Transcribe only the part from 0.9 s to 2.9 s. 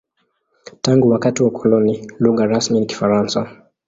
wakati wa ukoloni, lugha rasmi ni